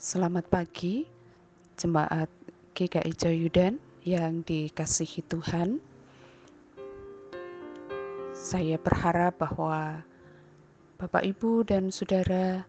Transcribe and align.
Selamat 0.00 0.48
pagi, 0.48 1.04
jemaat 1.76 2.32
GKI 2.72 3.12
Joyudan 3.20 3.76
yang 4.00 4.40
dikasihi 4.48 5.20
Tuhan. 5.28 5.76
Saya 8.32 8.80
berharap 8.80 9.36
bahwa 9.36 10.00
Bapak, 10.96 11.20
Ibu, 11.20 11.68
dan 11.68 11.92
Saudara 11.92 12.64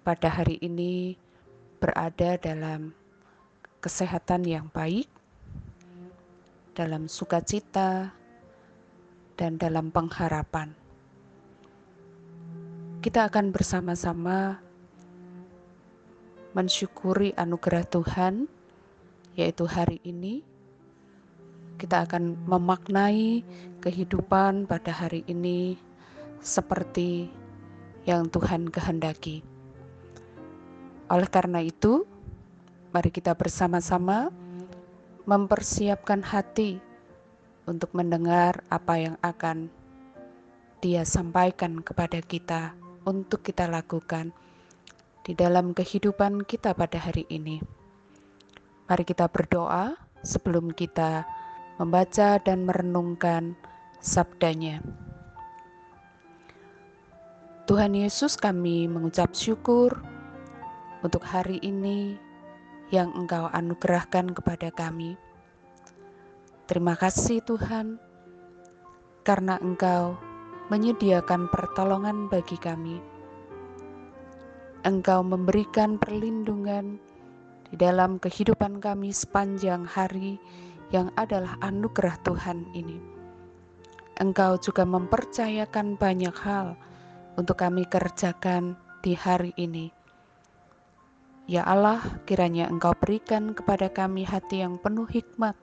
pada 0.00 0.32
hari 0.32 0.56
ini 0.64 1.20
berada 1.76 2.40
dalam 2.40 2.96
kesehatan 3.84 4.48
yang 4.48 4.72
baik, 4.72 5.12
dalam 6.72 7.04
sukacita, 7.04 8.16
dan 9.36 9.60
dalam 9.60 9.92
pengharapan. 9.92 10.72
Kita 13.04 13.28
akan 13.28 13.52
bersama-sama 13.52 14.71
mensyukuri 16.52 17.32
anugerah 17.36 17.84
Tuhan, 17.88 18.48
yaitu 19.36 19.64
hari 19.64 20.00
ini. 20.04 20.44
Kita 21.80 22.06
akan 22.06 22.46
memaknai 22.46 23.42
kehidupan 23.82 24.70
pada 24.70 24.92
hari 24.94 25.26
ini 25.26 25.74
seperti 26.38 27.26
yang 28.06 28.28
Tuhan 28.30 28.70
kehendaki. 28.70 29.42
Oleh 31.10 31.26
karena 31.26 31.58
itu, 31.64 32.06
mari 32.94 33.10
kita 33.10 33.34
bersama-sama 33.34 34.30
mempersiapkan 35.26 36.22
hati 36.22 36.78
untuk 37.66 37.90
mendengar 37.94 38.62
apa 38.68 38.94
yang 38.98 39.16
akan 39.22 39.70
Dia 40.82 41.06
sampaikan 41.06 41.78
kepada 41.78 42.18
kita 42.18 42.74
untuk 43.06 43.46
kita 43.46 43.70
lakukan 43.70 44.34
di 45.22 45.38
dalam 45.38 45.70
kehidupan 45.70 46.42
kita 46.42 46.74
pada 46.74 46.98
hari 46.98 47.22
ini. 47.30 47.62
Mari 48.90 49.04
kita 49.06 49.30
berdoa 49.30 49.94
sebelum 50.26 50.74
kita 50.74 51.22
membaca 51.78 52.42
dan 52.42 52.66
merenungkan 52.66 53.54
sabdanya. 54.02 54.82
Tuhan 57.70 57.94
Yesus 57.94 58.34
kami 58.34 58.90
mengucap 58.90 59.30
syukur 59.38 60.02
untuk 61.06 61.22
hari 61.22 61.62
ini 61.62 62.18
yang 62.90 63.14
Engkau 63.14 63.46
anugerahkan 63.54 64.34
kepada 64.34 64.74
kami. 64.74 65.14
Terima 66.66 66.98
kasih 66.98 67.38
Tuhan, 67.46 68.02
karena 69.22 69.56
Engkau 69.62 70.18
menyediakan 70.68 71.46
pertolongan 71.48 72.26
bagi 72.26 72.58
kami. 72.58 73.11
Engkau 74.82 75.22
memberikan 75.22 75.94
perlindungan 75.94 76.98
di 77.70 77.78
dalam 77.78 78.18
kehidupan 78.18 78.82
kami 78.82 79.14
sepanjang 79.14 79.86
hari 79.86 80.42
yang 80.90 81.06
adalah 81.14 81.54
anugerah 81.62 82.18
Tuhan 82.26 82.66
ini. 82.74 82.98
Engkau 84.18 84.58
juga 84.58 84.82
mempercayakan 84.82 85.94
banyak 85.94 86.34
hal 86.34 86.74
untuk 87.38 87.62
kami 87.62 87.86
kerjakan 87.86 88.74
di 89.06 89.14
hari 89.14 89.54
ini. 89.54 89.94
Ya 91.46 91.62
Allah, 91.62 92.02
kiranya 92.26 92.66
Engkau 92.66 92.90
berikan 92.98 93.54
kepada 93.54 93.86
kami 93.86 94.26
hati 94.26 94.66
yang 94.66 94.82
penuh 94.82 95.06
hikmat, 95.06 95.54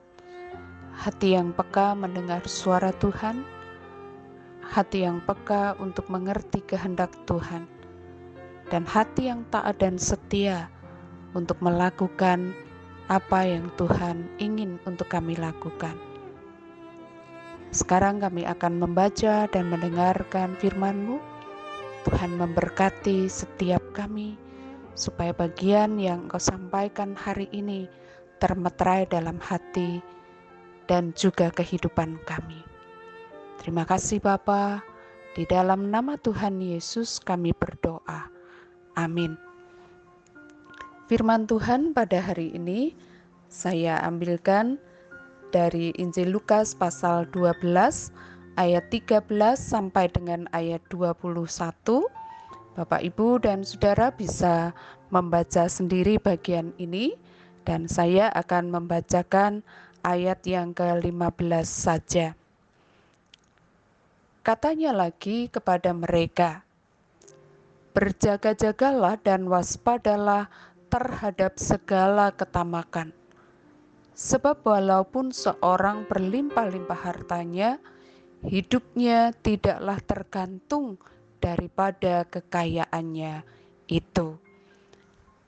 hati 0.96 1.36
yang 1.36 1.52
peka 1.52 1.92
mendengar 1.92 2.40
suara 2.48 2.88
Tuhan, 2.96 3.44
hati 4.64 5.04
yang 5.04 5.20
peka 5.28 5.76
untuk 5.76 6.08
mengerti 6.08 6.64
kehendak 6.64 7.12
Tuhan, 7.28 7.68
dan 8.70 8.86
hati 8.86 9.28
yang 9.28 9.42
taat 9.50 9.82
dan 9.82 9.98
setia 9.98 10.70
untuk 11.34 11.58
melakukan 11.58 12.54
apa 13.10 13.42
yang 13.42 13.66
Tuhan 13.74 14.30
ingin 14.38 14.78
untuk 14.86 15.10
kami 15.10 15.34
lakukan. 15.34 15.98
Sekarang 17.74 18.22
kami 18.22 18.46
akan 18.46 18.82
membaca 18.82 19.50
dan 19.50 19.70
mendengarkan 19.70 20.54
firman-Mu. 20.58 21.18
Tuhan 22.00 22.38
memberkati 22.40 23.28
setiap 23.28 23.82
kami, 23.92 24.34
supaya 24.96 25.36
bagian 25.36 26.00
yang 26.00 26.26
Engkau 26.26 26.40
sampaikan 26.40 27.12
hari 27.12 27.46
ini 27.52 27.86
termeterai 28.40 29.04
dalam 29.04 29.36
hati 29.36 30.00
dan 30.88 31.12
juga 31.12 31.52
kehidupan 31.52 32.16
kami. 32.24 32.64
Terima 33.60 33.84
kasih 33.84 34.18
Bapa. 34.18 34.80
Di 35.36 35.44
dalam 35.46 35.92
nama 35.92 36.16
Tuhan 36.16 36.58
Yesus 36.58 37.20
kami 37.20 37.52
berdoa. 37.54 38.39
Amin. 38.98 39.38
Firman 41.10 41.46
Tuhan 41.50 41.90
pada 41.90 42.22
hari 42.22 42.54
ini 42.54 42.94
saya 43.50 43.98
ambilkan 44.06 44.78
dari 45.50 45.90
Injil 45.98 46.30
Lukas 46.30 46.78
pasal 46.78 47.26
12 47.34 47.66
ayat 48.54 48.84
13 48.94 49.26
sampai 49.58 50.06
dengan 50.10 50.46
ayat 50.54 50.82
21. 50.94 52.06
Bapak, 52.78 53.02
Ibu, 53.02 53.42
dan 53.42 53.66
Saudara 53.66 54.14
bisa 54.14 54.70
membaca 55.10 55.66
sendiri 55.66 56.22
bagian 56.22 56.70
ini 56.78 57.18
dan 57.66 57.90
saya 57.90 58.30
akan 58.30 58.70
membacakan 58.70 59.66
ayat 60.06 60.40
yang 60.46 60.72
ke-15 60.72 61.66
saja. 61.66 62.38
Katanya 64.40 64.96
lagi 64.96 65.52
kepada 65.52 65.92
mereka, 65.92 66.64
"Berjaga-jagalah 68.00 69.20
dan 69.20 69.44
waspadalah 69.44 70.48
terhadap 70.88 71.60
segala 71.60 72.32
ketamakan, 72.32 73.12
sebab 74.16 74.64
walaupun 74.64 75.28
seorang 75.36 76.08
berlimpah-limpah 76.08 76.96
hartanya, 76.96 77.76
hidupnya 78.40 79.36
tidaklah 79.44 80.00
tergantung 80.00 80.96
daripada 81.44 82.24
kekayaannya 82.24 83.44
itu." 83.92 84.40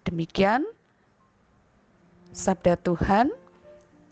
Demikian 0.05 0.69
sabda 2.37 2.77
Tuhan, 2.85 3.33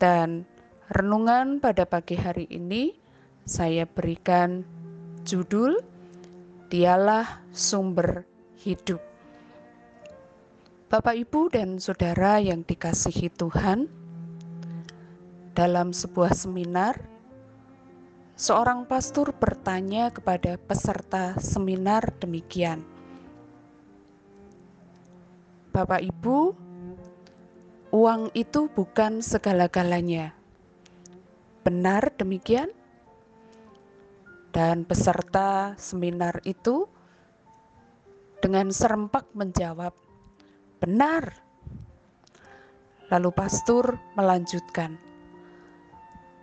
dan 0.01 0.49
renungan 0.89 1.61
pada 1.61 1.85
pagi 1.85 2.17
hari 2.17 2.49
ini 2.49 2.97
saya 3.45 3.85
berikan 3.85 4.65
judul 5.29 5.77
Dialah 6.73 7.45
Sumber 7.53 8.30
Hidup. 8.61 9.01
Bapak, 10.85 11.17
Ibu, 11.17 11.49
dan 11.49 11.81
saudara 11.81 12.37
yang 12.37 12.61
dikasihi 12.61 13.33
Tuhan, 13.33 13.89
dalam 15.57 15.89
sebuah 15.89 16.29
seminar, 16.37 16.93
seorang 18.37 18.85
pastor 18.85 19.33
bertanya 19.33 20.13
kepada 20.13 20.61
peserta 20.61 21.41
seminar 21.41 22.05
demikian: 22.21 22.85
"Bapak, 25.73 26.05
Ibu, 26.05 26.53
uang 27.89 28.29
itu 28.37 28.69
bukan 28.69 29.25
segala-galanya. 29.25 30.37
Benar 31.65 32.13
demikian?" 32.13 32.69
Dan 34.53 34.85
peserta 34.85 35.73
seminar 35.81 36.45
itu 36.45 36.85
dengan 38.41 38.73
serempak 38.73 39.29
menjawab, 39.37 39.93
"Benar." 40.81 41.29
Lalu 43.13 43.29
pastor 43.31 44.01
melanjutkan, 44.17 44.97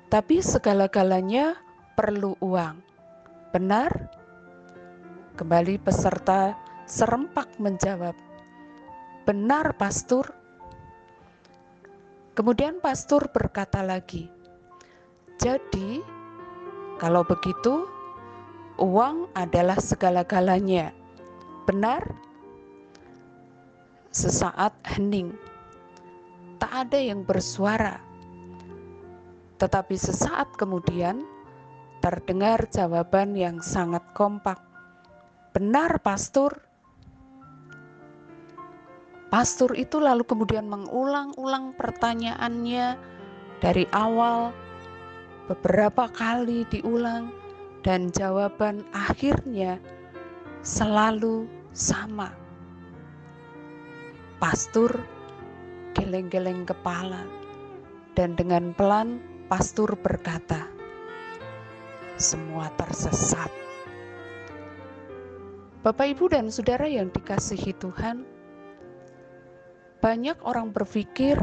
"Tapi 0.07 0.39
segala-galanya 0.39 1.59
perlu 1.99 2.39
uang." 2.39 2.81
Benar? 3.51 3.91
Kembali 5.35 5.83
peserta 5.83 6.55
serempak 6.87 7.59
menjawab, 7.59 8.15
"Benar, 9.27 9.75
pastor." 9.75 10.31
Kemudian 12.39 12.79
pastor 12.79 13.27
berkata 13.35 13.83
lagi, 13.83 14.31
"Jadi, 15.43 15.99
kalau 17.03 17.27
begitu, 17.27 17.87
uang 18.79 19.31
adalah 19.35 19.79
segala-galanya. 19.83 20.98
Benar? 21.69 22.01
Sesaat 24.09 24.73
hening. 24.89 25.37
Tak 26.57 26.89
ada 26.89 26.97
yang 26.97 27.29
bersuara. 27.29 28.01
Tetapi 29.61 29.93
sesaat 30.01 30.57
kemudian 30.57 31.21
terdengar 32.01 32.65
jawaban 32.73 33.37
yang 33.37 33.61
sangat 33.61 34.01
kompak. 34.17 34.57
Benar, 35.53 36.01
pastor. 36.01 36.57
Pastor 39.29 39.77
itu 39.77 40.01
lalu 40.01 40.25
kemudian 40.25 40.73
mengulang-ulang 40.73 41.77
pertanyaannya 41.77 42.97
dari 43.61 43.85
awal 43.93 44.57
beberapa 45.53 46.09
kali 46.17 46.65
diulang 46.73 47.29
dan 47.85 48.09
jawaban 48.09 48.89
akhirnya 48.97 49.77
selalu 50.65 51.58
sama. 51.79 52.35
Pastur 54.43 54.91
geleng-geleng 55.95 56.67
kepala, 56.67 57.23
dan 58.19 58.35
dengan 58.35 58.75
pelan 58.75 59.23
pastur 59.47 59.95
berkata, 59.95 60.67
"Semua 62.19 62.67
tersesat." 62.75 63.51
Bapak, 65.87 66.19
ibu, 66.19 66.27
dan 66.27 66.51
saudara 66.51 66.91
yang 66.91 67.15
dikasihi 67.15 67.71
Tuhan, 67.79 68.27
banyak 70.03 70.39
orang 70.43 70.75
berpikir 70.75 71.39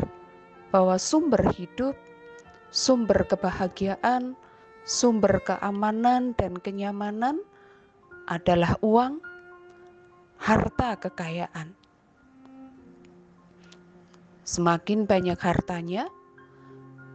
bahwa 0.75 0.99
sumber 0.99 1.47
hidup, 1.55 1.95
sumber 2.75 3.23
kebahagiaan, 3.23 4.35
sumber 4.83 5.39
keamanan, 5.47 6.35
dan 6.35 6.59
kenyamanan 6.59 7.39
adalah 8.27 8.75
uang, 8.83 9.23
harta 10.39 10.99
kekayaan. 10.99 11.73
Semakin 14.45 15.09
banyak 15.09 15.39
hartanya, 15.41 16.05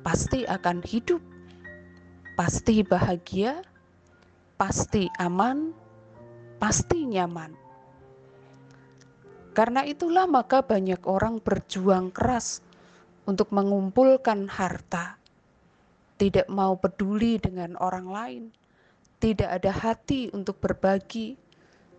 pasti 0.03 0.43
akan 0.49 0.83
hidup, 0.83 1.23
pasti 2.35 2.83
bahagia, 2.83 3.63
pasti 4.59 5.07
aman, 5.23 5.71
pasti 6.59 7.07
nyaman. 7.07 7.55
Karena 9.55 9.83
itulah, 9.87 10.27
maka 10.27 10.63
banyak 10.63 11.01
orang 11.07 11.39
berjuang 11.43 12.11
keras 12.11 12.63
untuk 13.27 13.55
mengumpulkan 13.55 14.51
harta, 14.51 15.21
tidak 16.19 16.47
mau 16.51 16.75
peduli 16.75 17.39
dengan 17.39 17.79
orang 17.79 18.07
lain, 18.11 18.45
tidak 19.23 19.61
ada 19.61 19.71
hati 19.71 20.33
untuk 20.33 20.59
berbagi, 20.59 21.39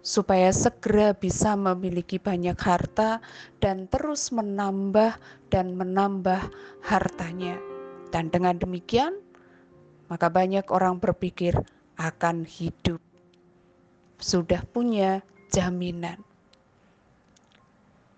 supaya 0.02 0.50
segera 0.50 1.14
bisa 1.14 1.54
memiliki 1.54 2.18
banyak 2.18 2.58
harta 2.58 3.22
dan 3.62 3.86
terus 3.86 4.34
menambah 4.34 5.18
dan 5.54 5.78
menambah 5.78 6.42
hartanya. 6.82 7.62
Dan 8.10 8.28
dengan 8.34 8.58
demikian, 8.58 9.16
maka 10.12 10.28
banyak 10.28 10.68
orang 10.74 11.00
berpikir 11.00 11.56
akan 11.96 12.44
hidup. 12.44 13.00
Sudah 14.20 14.66
punya 14.68 15.24
jaminan. 15.54 16.20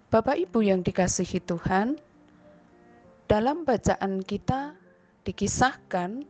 Bapak 0.10 0.40
Ibu 0.40 0.66
yang 0.66 0.82
dikasihi 0.82 1.42
Tuhan, 1.42 1.98
dalam 3.26 3.66
bacaan 3.66 4.22
kita 4.22 4.78
dikisahkan 5.26 6.22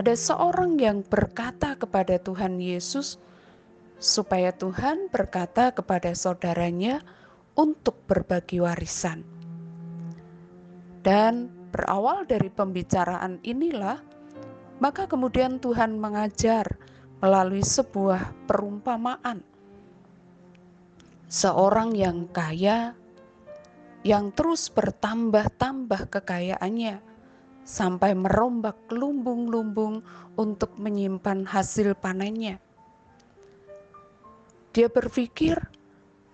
ada 0.00 0.14
seorang 0.16 0.80
yang 0.80 1.04
berkata 1.04 1.76
kepada 1.76 2.16
Tuhan 2.16 2.56
Yesus, 2.56 3.20
supaya 4.02 4.50
Tuhan 4.50 5.06
berkata 5.14 5.70
kepada 5.70 6.10
saudaranya 6.10 7.06
untuk 7.54 8.02
berbagi 8.10 8.58
warisan. 8.58 9.22
Dan 11.06 11.46
berawal 11.70 12.26
dari 12.26 12.50
pembicaraan 12.50 13.38
inilah, 13.46 14.02
maka 14.82 15.06
kemudian 15.06 15.62
Tuhan 15.62 16.02
mengajar 16.02 16.66
melalui 17.22 17.62
sebuah 17.62 18.50
perumpamaan. 18.50 19.38
Seorang 21.30 21.94
yang 21.94 22.26
kaya, 22.34 22.98
yang 24.02 24.34
terus 24.34 24.66
bertambah-tambah 24.66 26.10
kekayaannya, 26.10 26.98
sampai 27.62 28.18
merombak 28.18 28.74
lumbung-lumbung 28.90 30.02
untuk 30.34 30.74
menyimpan 30.74 31.46
hasil 31.46 31.94
panennya 31.94 32.58
dia 34.72 34.88
berpikir 34.88 35.60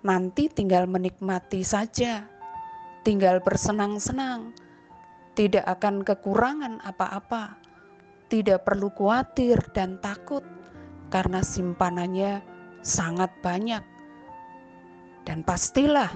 nanti 0.06 0.46
tinggal 0.46 0.86
menikmati 0.86 1.66
saja, 1.66 2.22
tinggal 3.02 3.42
bersenang-senang, 3.42 4.54
tidak 5.34 5.66
akan 5.66 6.06
kekurangan 6.06 6.78
apa-apa, 6.86 7.58
tidak 8.30 8.62
perlu 8.62 8.94
khawatir 8.94 9.58
dan 9.74 9.98
takut 9.98 10.46
karena 11.10 11.42
simpanannya 11.42 12.38
sangat 12.86 13.34
banyak. 13.42 13.82
Dan 15.26 15.42
pastilah 15.42 16.08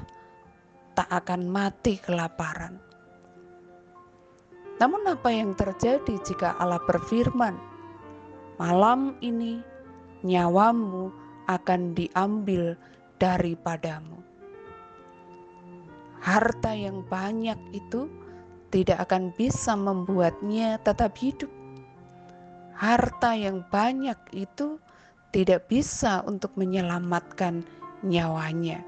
tak 0.94 1.10
akan 1.10 1.50
mati 1.50 1.98
kelaparan. 2.00 2.80
Namun 4.80 5.04
apa 5.04 5.28
yang 5.30 5.52
terjadi 5.52 6.16
jika 6.24 6.56
Allah 6.56 6.80
berfirman, 6.86 7.54
"Malam 8.56 9.14
ini 9.20 9.60
nyawamu 10.24 11.21
akan 11.46 11.94
diambil 11.94 12.74
daripadamu. 13.22 14.22
Harta 16.22 16.70
yang 16.70 17.02
banyak 17.10 17.58
itu 17.74 18.06
tidak 18.70 19.10
akan 19.10 19.34
bisa 19.34 19.74
membuatnya 19.74 20.78
tetap 20.80 21.18
hidup. 21.18 21.50
Harta 22.78 23.34
yang 23.34 23.66
banyak 23.70 24.16
itu 24.30 24.78
tidak 25.34 25.66
bisa 25.66 26.22
untuk 26.26 26.54
menyelamatkan 26.54 27.66
nyawanya. 28.06 28.82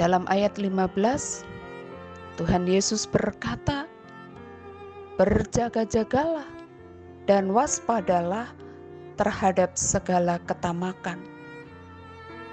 Dalam 0.00 0.24
ayat 0.32 0.56
15, 0.56 1.44
Tuhan 2.40 2.64
Yesus 2.64 3.04
berkata, 3.04 3.84
"Berjaga-jagalah 5.20 6.48
dan 7.28 7.52
waspadalah 7.52 8.48
terhadap 9.20 9.76
segala 9.76 10.40
ketamakan. 10.48 11.20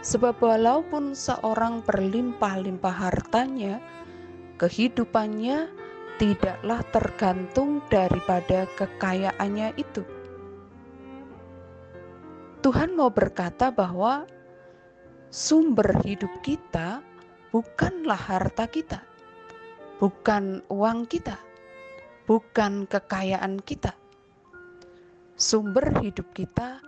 Sebab 0.03 0.35
walaupun 0.43 1.15
seorang 1.15 1.79
berlimpah-limpah 1.87 3.07
hartanya, 3.07 3.79
kehidupannya 4.59 5.71
tidaklah 6.19 6.83
tergantung 6.91 7.79
daripada 7.87 8.67
kekayaannya 8.75 9.79
itu. 9.79 10.03
Tuhan 12.59 12.99
mau 12.99 13.07
berkata 13.07 13.71
bahwa 13.71 14.27
sumber 15.31 15.95
hidup 16.03 16.31
kita 16.43 16.99
bukanlah 17.55 18.19
harta 18.19 18.67
kita, 18.67 18.99
bukan 20.03 20.59
uang 20.67 21.07
kita, 21.07 21.39
bukan 22.27 22.83
kekayaan 22.91 23.63
kita 23.63 23.95
sumber 25.37 25.93
hidup 26.01 26.25
kita 26.33 26.81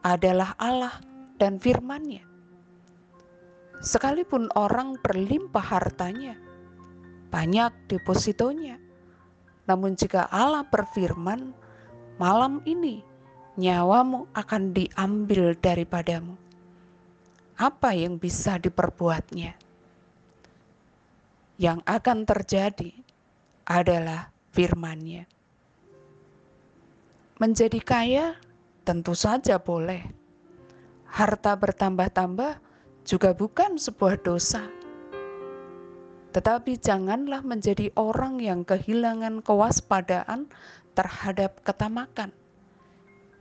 adalah 0.00 0.56
Allah 0.56 0.96
dan 1.36 1.60
firman-Nya. 1.60 2.24
Sekalipun 3.84 4.48
orang 4.56 4.96
berlimpah 5.04 5.60
hartanya, 5.60 6.32
banyak 7.28 7.70
depositonya, 7.92 8.80
namun 9.68 9.92
jika 9.92 10.32
Allah 10.32 10.64
berfirman, 10.64 11.52
malam 12.16 12.64
ini 12.64 13.04
nyawamu 13.60 14.32
akan 14.32 14.72
diambil 14.72 15.52
daripadamu. 15.60 16.40
Apa 17.60 17.92
yang 17.92 18.16
bisa 18.16 18.56
diperbuatnya? 18.56 19.52
Yang 21.60 21.78
akan 21.84 22.18
terjadi 22.24 22.96
adalah 23.68 24.32
firman-Nya. 24.56 25.28
Menjadi 27.42 27.82
kaya 27.82 28.38
tentu 28.86 29.18
saja 29.18 29.58
boleh. 29.58 29.98
Harta 31.10 31.58
bertambah-tambah 31.58 32.62
juga 33.02 33.34
bukan 33.34 33.82
sebuah 33.82 34.22
dosa. 34.22 34.62
Tetapi 36.30 36.78
janganlah 36.78 37.42
menjadi 37.42 37.90
orang 37.98 38.38
yang 38.38 38.62
kehilangan 38.62 39.42
kewaspadaan 39.42 40.46
terhadap 40.94 41.58
ketamakan, 41.66 42.30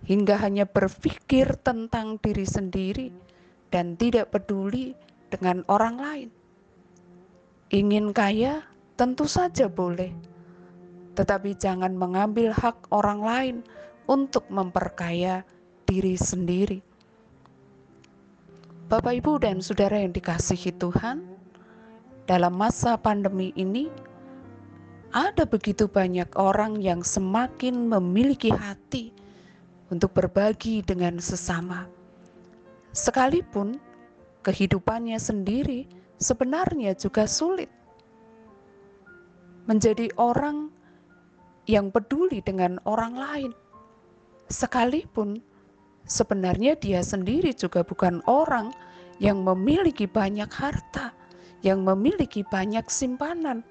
hingga 0.09 0.33
hanya 0.41 0.65
berpikir 0.65 1.53
tentang 1.61 2.17
diri 2.25 2.49
sendiri 2.49 3.13
dan 3.69 3.93
tidak 4.01 4.33
peduli 4.33 4.97
dengan 5.29 5.61
orang 5.69 6.01
lain. 6.01 6.29
Ingin 7.69 8.17
kaya 8.17 8.65
tentu 8.97 9.29
saja 9.29 9.69
boleh, 9.69 10.09
tetapi 11.13 11.53
jangan 11.53 11.93
mengambil 11.93 12.49
hak 12.49 12.89
orang 12.89 13.21
lain 13.21 13.57
untuk 14.07 14.47
memperkaya 14.49 15.43
diri 15.85 16.15
sendiri. 16.15 16.79
Bapak, 18.91 19.23
ibu, 19.23 19.39
dan 19.39 19.63
saudara 19.63 19.99
yang 20.03 20.11
dikasihi 20.11 20.75
Tuhan, 20.75 21.23
dalam 22.27 22.53
masa 22.55 22.99
pandemi 22.99 23.55
ini 23.55 23.87
ada 25.11 25.43
begitu 25.43 25.91
banyak 25.91 26.27
orang 26.39 26.79
yang 26.79 27.03
semakin 27.03 27.91
memiliki 27.91 28.51
hati 28.51 29.11
untuk 29.91 30.15
berbagi 30.15 30.79
dengan 30.83 31.19
sesama, 31.19 31.87
sekalipun 32.95 33.75
kehidupannya 34.47 35.19
sendiri 35.19 35.83
sebenarnya 36.19 36.95
juga 36.95 37.27
sulit. 37.27 37.67
Menjadi 39.67 40.07
orang 40.15 40.71
yang 41.67 41.91
peduli 41.91 42.39
dengan 42.41 42.79
orang 42.87 43.13
lain, 43.13 43.51
sekalipun 44.51 45.39
sebenarnya 46.05 46.75
dia 46.75 46.99
sendiri 47.01 47.55
juga 47.55 47.81
bukan 47.81 48.19
orang 48.27 48.75
yang 49.23 49.41
memiliki 49.41 50.05
banyak 50.09 50.49
harta, 50.51 51.15
yang 51.63 51.85
memiliki 51.87 52.43
banyak 52.43 52.83
simpanan, 52.91 53.63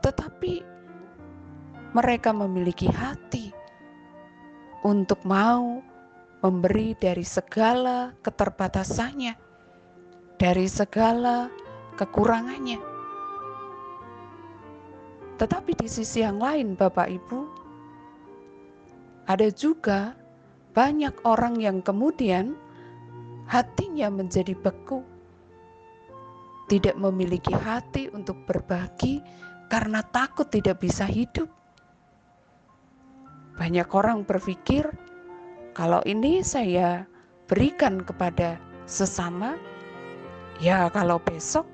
tetapi 0.00 0.64
mereka 1.92 2.32
memiliki 2.32 2.88
hati 2.88 3.52
untuk 4.82 5.20
mau 5.28 5.84
memberi 6.42 6.98
dari 6.98 7.22
segala 7.22 8.10
keterbatasannya, 8.24 9.34
dari 10.40 10.66
segala 10.66 11.46
kekurangannya. 11.94 12.80
Tetapi 15.38 15.74
di 15.74 15.86
sisi 15.90 16.22
yang 16.22 16.38
lain, 16.38 16.74
Bapak 16.78 17.10
Ibu, 17.10 17.61
ada 19.32 19.48
juga 19.48 20.12
banyak 20.76 21.24
orang 21.24 21.56
yang 21.56 21.80
kemudian 21.80 22.52
hatinya 23.48 24.12
menjadi 24.12 24.52
beku, 24.52 25.00
tidak 26.68 26.92
memiliki 27.00 27.56
hati 27.56 28.12
untuk 28.12 28.36
berbagi 28.44 29.24
karena 29.72 30.04
takut 30.12 30.52
tidak 30.52 30.84
bisa 30.84 31.08
hidup. 31.08 31.48
Banyak 33.56 33.88
orang 33.96 34.28
berpikir, 34.28 34.84
kalau 35.72 36.04
ini 36.04 36.44
saya 36.44 37.08
berikan 37.48 38.04
kepada 38.04 38.60
sesama, 38.84 39.56
ya 40.60 40.92
kalau 40.92 41.16
besok 41.16 41.64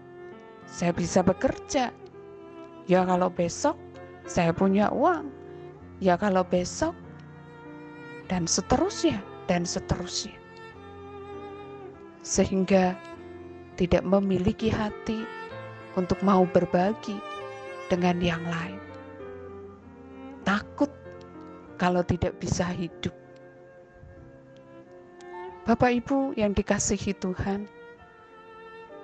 saya 0.66 0.94
bisa 0.94 1.26
bekerja. 1.26 1.90
Ya 2.88 3.04
kalau 3.04 3.28
besok 3.28 3.74
saya 4.30 4.54
punya 4.54 4.88
uang. 4.94 5.28
Ya 5.98 6.14
kalau 6.14 6.46
besok 6.46 6.94
dan 8.28 8.44
seterusnya 8.44 9.18
dan 9.48 9.64
seterusnya 9.64 10.36
sehingga 12.28 12.92
tidak 13.80 14.04
memiliki 14.04 14.68
hati 14.68 15.24
untuk 15.96 16.20
mau 16.20 16.44
berbagi 16.44 17.16
dengan 17.88 18.20
yang 18.20 18.42
lain. 18.44 18.82
Takut 20.44 20.92
kalau 21.80 22.04
tidak 22.04 22.36
bisa 22.36 22.68
hidup. 22.68 23.14
Bapak 25.64 26.00
Ibu 26.04 26.36
yang 26.36 26.56
dikasihi 26.56 27.12
Tuhan, 27.16 27.68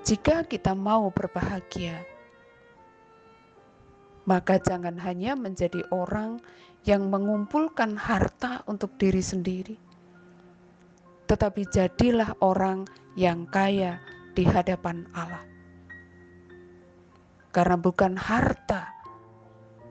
jika 0.05 0.45
kita 0.45 0.73
mau 0.73 1.13
berbahagia, 1.13 2.05
maka 4.25 4.57
jangan 4.61 4.97
hanya 5.01 5.37
menjadi 5.37 5.85
orang 5.93 6.41
yang 6.85 7.09
mengumpulkan 7.09 7.97
harta 7.97 8.61
untuk 8.69 8.93
diri 9.01 9.25
sendiri, 9.25 9.77
tetapi 11.25 11.65
jadilah 11.73 12.37
orang 12.45 12.85
yang 13.17 13.49
kaya 13.49 13.97
di 14.37 14.45
hadapan 14.45 15.09
Allah. 15.17 15.41
Karena 17.49 17.81
bukan 17.81 18.21
harta 18.21 18.93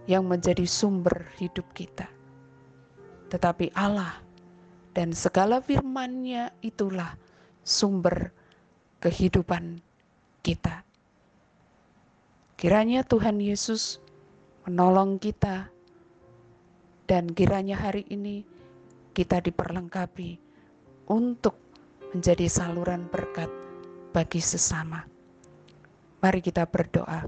yang 0.05 0.29
menjadi 0.29 0.69
sumber 0.69 1.25
hidup 1.41 1.65
kita, 1.73 2.05
tetapi 3.33 3.73
Allah 3.73 4.21
dan 4.93 5.17
segala 5.17 5.57
firman-Nya 5.65 6.53
itulah 6.61 7.17
sumber 7.65 8.29
kehidupan 9.01 9.81
kita. 10.45 10.85
Kiranya 12.53 13.01
Tuhan 13.01 13.41
Yesus 13.41 13.97
menolong 14.69 15.17
kita 15.17 15.72
dan 17.03 17.27
kiranya 17.31 17.75
hari 17.75 18.07
ini 18.07 18.47
kita 19.11 19.43
diperlengkapi 19.43 20.39
untuk 21.11 21.59
menjadi 22.15 22.47
saluran 22.47 23.09
berkat 23.11 23.51
bagi 24.15 24.39
sesama. 24.39 25.03
Mari 26.23 26.39
kita 26.39 26.63
berdoa. 26.63 27.27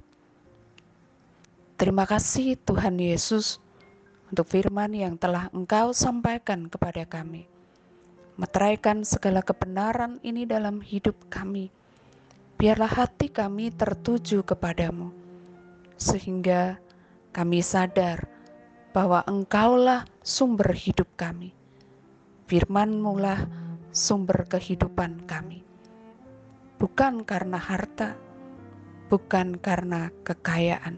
Terima 1.75 2.08
kasih 2.08 2.55
Tuhan 2.63 2.96
Yesus 2.96 3.60
untuk 4.32 4.48
firman 4.48 4.96
yang 4.96 5.20
telah 5.20 5.51
Engkau 5.51 5.91
sampaikan 5.91 6.72
kepada 6.72 7.03
kami. 7.03 7.51
Meteraikan 8.39 9.03
segala 9.03 9.44
kebenaran 9.44 10.24
ini 10.24 10.48
dalam 10.48 10.79
hidup 10.79 11.15
kami. 11.27 11.67
Biarlah 12.55 12.88
hati 12.88 13.27
kami 13.27 13.75
tertuju 13.75 14.39
kepadamu, 14.48 15.12
sehingga 16.00 16.79
kami 17.36 17.60
sadar 17.60 18.35
bahwa 18.96 19.28
Engkaulah 19.28 20.08
sumber 20.24 20.72
hidup 20.72 21.12
kami. 21.20 21.52
Firman-Mu 22.48 23.20
lah 23.20 23.44
sumber 23.92 24.48
kehidupan 24.48 25.28
kami. 25.28 25.68
Bukan 26.80 27.28
karena 27.28 27.60
harta, 27.60 28.16
bukan 29.12 29.60
karena 29.60 30.08
kekayaan 30.24 30.96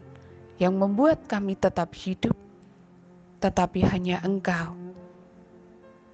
yang 0.62 0.78
membuat 0.78 1.26
kami 1.26 1.58
tetap 1.58 1.90
hidup, 1.98 2.38
tetapi 3.42 3.82
hanya 3.90 4.22
Engkau. 4.22 4.78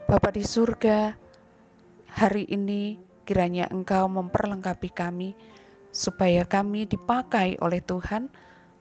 Bapa 0.09 0.33
di 0.33 0.41
surga, 0.41 1.12
hari 2.09 2.49
ini 2.49 2.97
kiranya 3.29 3.69
Engkau 3.69 4.09
memperlengkapi 4.09 4.88
kami 4.88 5.37
supaya 5.93 6.49
kami 6.49 6.88
dipakai 6.88 7.61
oleh 7.61 7.85
Tuhan 7.85 8.33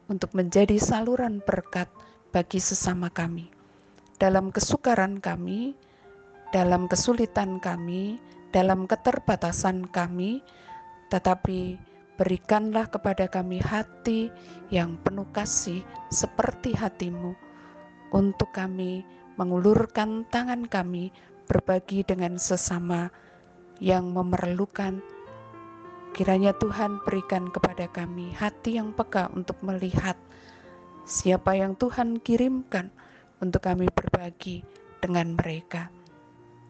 untuk 0.07 0.31
menjadi 0.31 0.79
saluran 0.79 1.43
berkat 1.43 1.91
bagi 2.33 2.57
sesama 2.57 3.13
kami. 3.13 3.45
Dalam 4.17 4.49
kesukaran 4.49 5.21
kami, 5.21 5.77
dalam 6.49 6.89
kesulitan 6.89 7.61
kami, 7.61 8.17
dalam 8.49 8.89
keterbatasan 8.89 9.85
kami, 9.93 10.41
tetapi 11.13 11.77
berikanlah 12.17 12.89
kepada 12.89 13.29
kami 13.29 13.61
hati 13.61 14.33
yang 14.73 14.97
penuh 15.05 15.29
kasih 15.29 15.85
seperti 16.09 16.73
hatimu 16.73 17.37
untuk 18.13 18.49
kami 18.53 19.05
mengulurkan 19.37 20.25
tangan 20.29 20.65
kami 20.65 21.13
berbagi 21.45 22.01
dengan 22.01 22.37
sesama 22.41 23.13
yang 23.77 24.09
memerlukan. 24.09 25.01
Kiranya 26.13 26.53
Tuhan 26.57 27.01
berikan 27.05 27.49
kepada 27.49 27.89
kami 27.89 28.33
hati 28.37 28.77
yang 28.77 28.93
peka 28.93 29.33
untuk 29.33 29.57
melihat 29.65 30.13
siapa 31.03 31.55
yang 31.55 31.75
Tuhan 31.75 32.19
kirimkan 32.19 32.91
untuk 33.43 33.63
kami 33.63 33.87
berbagi 33.91 34.63
dengan 35.03 35.35
mereka. 35.35 35.91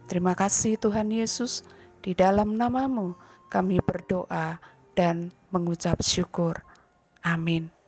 Terima 0.09 0.33
kasih 0.33 0.75
Tuhan 0.81 1.13
Yesus, 1.13 1.63
di 2.03 2.11
dalam 2.17 2.57
namamu 2.59 3.15
kami 3.47 3.79
berdoa 3.85 4.57
dan 4.97 5.29
mengucap 5.53 6.01
syukur. 6.01 6.57
Amin. 7.23 7.82